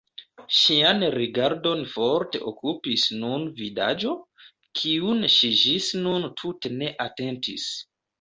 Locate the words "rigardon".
1.15-1.83